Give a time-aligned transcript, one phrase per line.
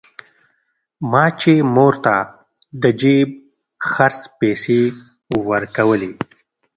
[1.11, 2.15] ما چې مور ته
[2.81, 3.29] د جيب
[3.91, 4.81] خرڅ پيسې
[5.49, 6.11] ورکولې.